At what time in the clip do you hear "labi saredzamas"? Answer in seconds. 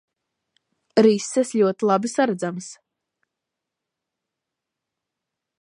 1.91-2.71